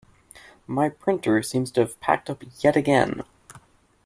[0.65, 3.21] My printer seems to have packed up yet again.